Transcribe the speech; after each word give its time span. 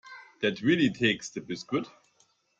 That 0.39 0.61
really 0.61 0.89
takes 0.91 1.29
the 1.29 1.41
biscuit 1.41 1.85